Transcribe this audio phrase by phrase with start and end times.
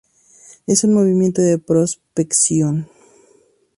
[0.65, 2.89] Es un movimiento de prospección.